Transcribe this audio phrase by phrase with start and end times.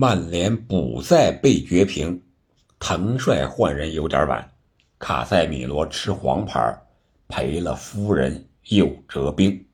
[0.00, 2.22] 曼联补赛被绝平，
[2.78, 4.48] 藤帅换人有点晚，
[4.96, 6.80] 卡塞米罗吃黄牌，
[7.26, 9.66] 赔了夫人又折兵。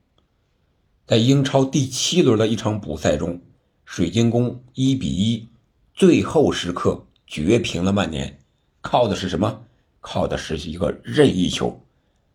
[1.06, 3.38] 在英超第七轮的一场补赛中，
[3.84, 5.46] 水晶宫一比一，
[5.92, 8.38] 最后时刻绝平了曼联，
[8.80, 9.62] 靠的是什么？
[10.00, 11.78] 靠的是一个任意球。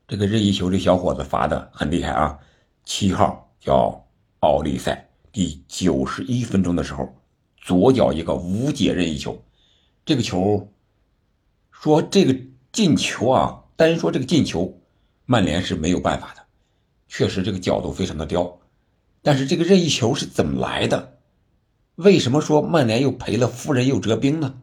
[0.08, 2.38] 这个任意球，这小伙子罚的很厉害啊！
[2.84, 4.06] 七号叫
[4.42, 7.12] 奥利塞，第九十一分钟的时候。
[7.62, 9.44] 左脚一个无解任意球，
[10.06, 10.72] 这个球，
[11.72, 12.36] 说这个
[12.72, 14.82] 进球啊，单说这个进球，
[15.26, 16.46] 曼联是没有办法的，
[17.08, 18.60] 确实这个角度非常的刁，
[19.22, 21.18] 但是这个任意球是怎么来的？
[21.96, 24.62] 为什么说曼联又赔了夫人又折兵呢？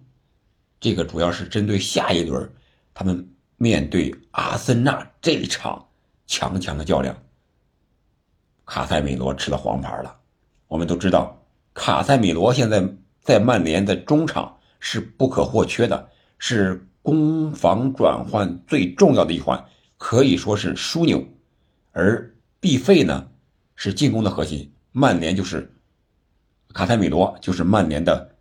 [0.81, 2.51] 这个主要是针对下一轮
[2.95, 5.89] 他们面对阿森纳这场
[6.27, 7.17] 强强的较量，
[8.65, 10.19] 卡塞米罗吃了黄牌了，
[10.67, 11.41] 我们都知道。
[11.77, 12.83] 卡塞米罗现在
[13.21, 16.09] 在曼联的中场是不可或缺的，
[16.39, 19.63] 是攻防转换最重要的一环，
[19.99, 21.23] 可以说是枢纽。
[21.93, 23.29] 而毕费呢，
[23.75, 24.73] 是进攻的核心。
[24.91, 25.71] 曼联就是
[26.73, 28.35] 卡塞米罗，就是曼联的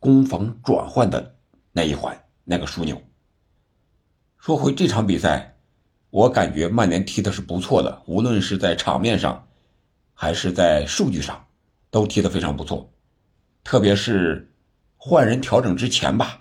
[0.00, 1.36] 攻防转换的
[1.70, 3.00] 那一环，那个枢纽。
[4.36, 5.56] 说回这场比赛，
[6.10, 9.46] 我感觉曼联踢的是不错的，无论是在场面上，
[10.12, 11.43] 还是在数据上。
[11.94, 12.90] 都踢得非常不错，
[13.62, 14.50] 特别是
[14.96, 16.40] 换人调整之前吧，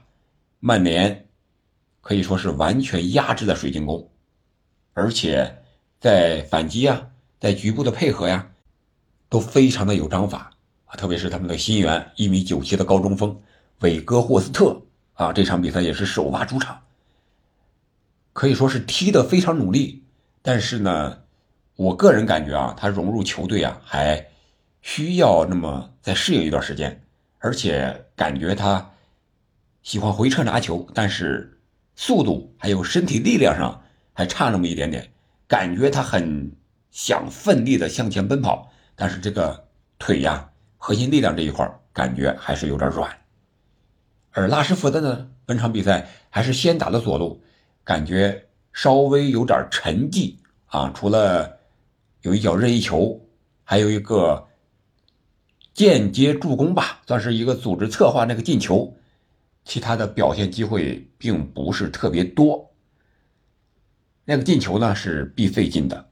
[0.60, 1.28] 曼联
[2.02, 4.10] 可以说是完全压制了水晶宫，
[4.94, 5.60] 而且
[6.00, 7.08] 在反击啊，
[7.40, 8.50] 在局部的配合呀，
[9.30, 10.52] 都非常的有章法
[10.86, 10.95] 啊。
[10.95, 13.40] 特别是他们的新援一米九七的高中锋
[13.82, 14.82] 韦戈霍斯特
[15.14, 16.82] 啊，这场比赛也是首发出场，
[18.34, 20.04] 可以说是踢得非常努力。
[20.42, 21.20] 但是呢，
[21.76, 24.33] 我个人感觉啊，他融入球队啊还。
[24.84, 27.02] 需要那么再适应一段时间，
[27.39, 28.92] 而且感觉他
[29.81, 31.58] 喜欢回撤拿球，但是
[31.95, 35.09] 速度还有身体力量上还差那么一点点。
[35.48, 36.52] 感觉他很
[36.92, 39.67] 想奋力的向前奔跑，但是这个
[39.98, 43.10] 腿呀，核心力量这一块感觉还是有点软。
[44.32, 47.42] 而拉什福德呢，本场比赛还是先打的左路，
[47.86, 50.92] 感觉稍微有点沉寂啊。
[50.94, 51.58] 除了
[52.21, 53.26] 有一脚任意球，
[53.64, 54.45] 还有一个。
[55.73, 58.95] 间接助攻吧，算是一个组织策划那个进球，
[59.66, 62.72] 其他的表现机会并不是特别多。
[64.26, 66.08] 那个进球呢是毕费进的，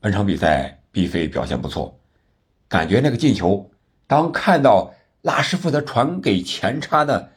[0.00, 1.98] 本场比赛毕费表现不错，
[2.68, 3.70] 感觉那个进球，
[4.06, 7.30] 当看到拉什福德传给前插的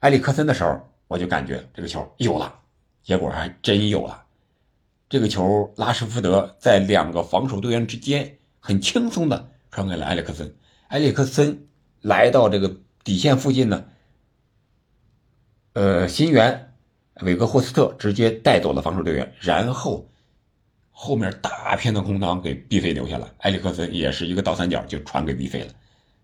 [0.00, 2.52] 埃里克森的时候，我就感觉这个球有了，
[3.04, 4.24] 结果还真有了。
[5.08, 10.52] 这个球拉什福德在两个防守队员之间很轻松的传给了埃里克森。
[10.92, 11.68] 埃里克森
[12.02, 13.86] 来到这个底线附近呢，
[15.72, 16.74] 呃，新援
[17.22, 20.06] 韦格霍斯特直接带走了防守队员，然后
[20.90, 23.32] 后面大片的空当给毕费留下了。
[23.38, 25.72] 埃里克森也是一个倒三角就传给毕费了，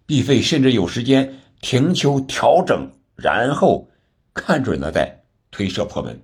[0.04, 3.88] 毕费甚至有时间停球调整，然后
[4.34, 5.18] 看准了再
[5.50, 6.20] 推射破门。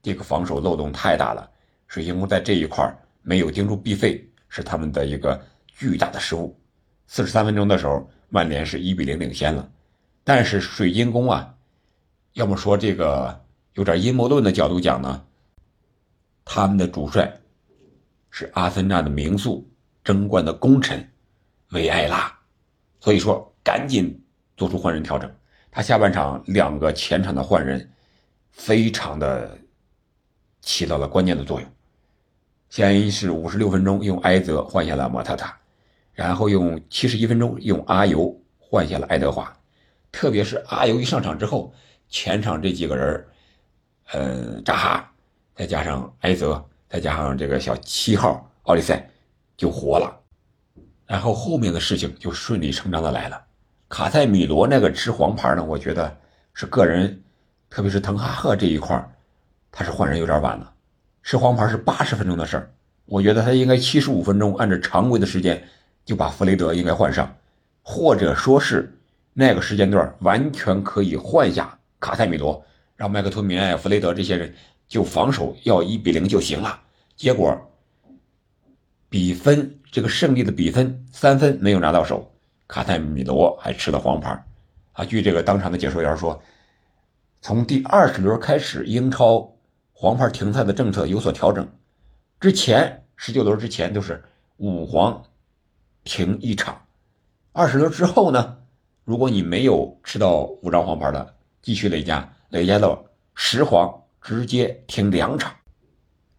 [0.00, 1.50] 这个防守漏洞太大了，
[1.88, 2.88] 水晶宫在这一块
[3.22, 6.56] 没有盯住毕费，是他们的一个巨大的失误。
[7.06, 9.70] 四十三分钟的时候，曼联是一比零领先了，
[10.24, 11.54] 但是水晶宫啊，
[12.32, 13.44] 要么说这个
[13.74, 15.24] 有点阴谋论的角度讲呢，
[16.44, 17.40] 他们的主帅
[18.30, 19.68] 是阿森纳的名宿、
[20.02, 21.08] 争冠的功臣
[21.70, 22.32] 维埃拉，
[23.00, 24.20] 所以说赶紧
[24.56, 25.32] 做出换人调整。
[25.70, 27.90] 他下半场两个前场的换人，
[28.50, 29.58] 非常的
[30.60, 31.70] 起到了关键的作用。
[32.70, 35.56] 先是五十六分钟用埃泽换下了莫塔塔。
[36.14, 39.52] 然后用七十一分钟用阿尤换下了爱德华，
[40.12, 41.74] 特别是阿尤一上场之后，
[42.08, 43.26] 前场这几个人，
[44.12, 45.12] 呃，扎哈，
[45.56, 49.10] 再加上埃泽，再加上这个小七号奥利塞，
[49.56, 50.20] 就活了。
[51.06, 53.44] 然后后面的事情就顺理成章的来了。
[53.88, 56.16] 卡塞米罗那个吃黄牌呢，我觉得
[56.54, 57.22] 是个人，
[57.68, 59.12] 特别是滕哈赫这一块
[59.70, 60.72] 他是换人有点晚了。
[61.22, 62.70] 吃黄牌是八十分钟的事儿，
[63.04, 65.62] 我觉得他应该七十五分钟按照常规的时间。
[66.04, 67.34] 就把弗雷德应该换上，
[67.82, 68.92] 或者说是
[69.32, 72.64] 那个时间段完全可以换下卡塞米罗，
[72.96, 74.54] 让麦克托米埃、弗雷德这些人
[74.86, 76.80] 就防守要一比零就行了。
[77.16, 77.56] 结果
[79.08, 82.30] 比分这个胜利的比分三分没有拿到手，
[82.68, 84.44] 卡塞米罗还吃了黄牌。
[84.92, 86.40] 啊，据这个当场的解说员说，
[87.40, 89.56] 从第二十轮开始，英超
[89.92, 91.68] 黄牌停赛的政策有所调整，
[92.38, 94.22] 之前十九轮之前都是
[94.58, 95.24] 五黄。
[96.04, 96.80] 停一场，
[97.52, 98.58] 二十轮之后呢，
[99.04, 103.02] 如果你没有吃到五张黄牌的，继续累加，累加到
[103.34, 105.52] 十黄，直接停两场。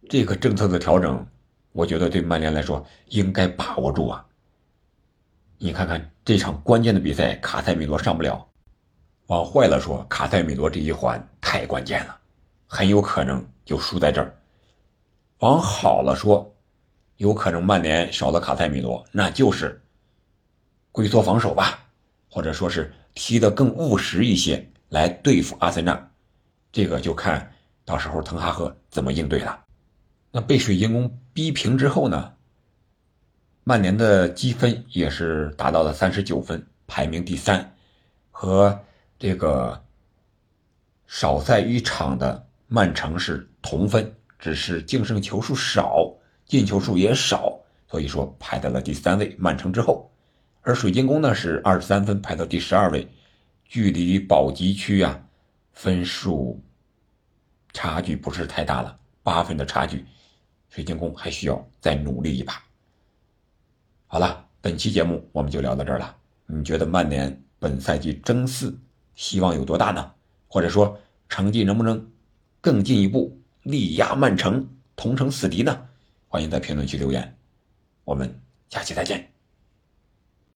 [0.08, 1.26] 这个政策的调整，
[1.72, 4.24] 我觉得对曼联来说应该把握住啊。
[5.58, 8.46] 你看看这场关键的比赛，卡塞米罗上不了。
[9.26, 12.16] 往坏了说，卡塞米罗这一环太关键了，
[12.68, 14.32] 很有可能就输在这儿。
[15.40, 16.55] 往好了说，
[17.16, 19.82] 有可能曼联少了卡塞米罗，那就是
[20.92, 21.82] 龟缩防守吧。
[22.28, 26.10] 或者说是踢得更务实一些来对付阿森纳，
[26.70, 27.50] 这个就看
[27.82, 29.64] 到时候滕哈赫怎么应对了。
[30.30, 32.34] 那被水晶宫逼平之后呢，
[33.64, 37.74] 曼联的积分也是达到了三十九分，排名第三，
[38.30, 38.78] 和
[39.18, 39.82] 这个
[41.06, 46.05] 少赛一场的曼城是同分，只是净胜球数少，
[46.46, 50.10] 进球数也少，所以说排在了第三位，曼城之后。
[50.62, 53.06] 而水晶宫呢是二十三分，排到第十二位，
[53.64, 55.20] 距离保级区啊
[55.72, 56.60] 分数
[57.72, 60.04] 差距不是太大了，八分的差距，
[60.68, 62.60] 水晶宫还需要再努力一把。
[64.06, 66.16] 好了，本期节目我们就聊到这儿了。
[66.46, 68.76] 你觉得曼联本赛季争四
[69.14, 70.12] 希望有多大呢？
[70.48, 72.08] 或者说成绩能不能
[72.60, 75.86] 更进一步力压曼城，同城死敌呢？
[76.28, 77.36] 欢迎在评论区留言，
[78.04, 79.35] 我们下期再见。